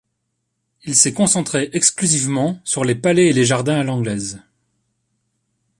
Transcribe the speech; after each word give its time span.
Il 0.83 0.95
s'est 0.95 1.13
concentré 1.13 1.69
exclusivement 1.73 2.59
sur 2.63 2.83
les 2.83 2.95
palais 2.95 3.27
et 3.27 3.33
les 3.33 3.45
jardins 3.45 3.79
à 3.79 3.83
l'anglaise. 3.83 4.41